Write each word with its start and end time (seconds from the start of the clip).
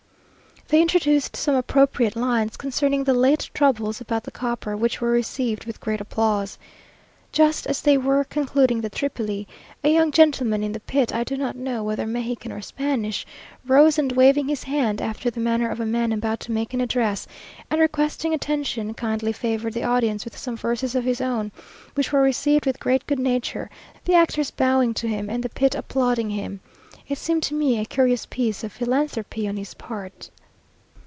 They 0.67 0.81
introduced 0.81 1.35
some 1.35 1.55
appropriate 1.55 2.15
lines 2.15 2.55
concerning 2.55 3.03
the 3.03 3.13
late 3.13 3.49
troubles 3.53 3.99
about 3.99 4.23
the 4.23 4.31
copper, 4.31 4.77
which 4.77 5.01
were 5.01 5.11
received 5.11 5.65
with 5.65 5.81
great 5.81 5.99
applause. 5.99 6.57
Just 7.33 7.67
as 7.67 7.81
they 7.81 7.97
were 7.97 8.23
concluding 8.23 8.79
the 8.79 8.89
Tripili, 8.89 9.47
a 9.83 9.89
young 9.91 10.13
gentleman 10.13 10.63
in 10.63 10.71
the 10.71 10.79
pit, 10.79 11.13
I 11.13 11.25
do 11.25 11.35
not 11.35 11.57
know 11.57 11.83
whether 11.83 12.07
Mexican 12.07 12.53
or 12.53 12.61
Spanish, 12.61 13.27
rose, 13.67 13.99
and 13.99 14.13
waving 14.13 14.47
his 14.47 14.63
hand 14.63 15.01
after 15.01 15.29
the 15.29 15.41
manner 15.41 15.69
of 15.69 15.81
a 15.81 15.85
man 15.85 16.13
about 16.13 16.39
to 16.41 16.53
make 16.53 16.73
an 16.73 16.79
address, 16.79 17.27
and 17.69 17.81
requesting 17.81 18.33
attention, 18.33 18.93
kindly 18.93 19.33
favoured 19.33 19.73
the 19.73 19.83
audience 19.83 20.23
with 20.23 20.37
some 20.37 20.55
verses 20.55 20.95
of 20.95 21.03
his 21.03 21.19
own, 21.19 21.51
which 21.95 22.13
were 22.13 22.21
received 22.21 22.65
with 22.65 22.79
great 22.79 23.05
good 23.07 23.19
nature; 23.19 23.69
the 24.05 24.15
actors 24.15 24.51
bowing 24.51 24.93
to 24.93 25.07
him, 25.09 25.29
and 25.29 25.43
the 25.43 25.49
pit 25.49 25.75
applauding 25.75 26.29
him. 26.29 26.61
It 27.09 27.17
seemed 27.17 27.43
to 27.43 27.55
me 27.55 27.77
a 27.77 27.83
curious 27.83 28.25
piece 28.25 28.63
of 28.63 28.71
philanthropy 28.71 29.45
on 29.49 29.57
his 29.57 29.73
part. 29.73 30.29